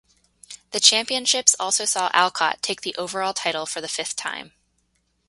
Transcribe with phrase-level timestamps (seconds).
[0.71, 4.51] The Championships also saw Alcott take the Overall title for the fifth time.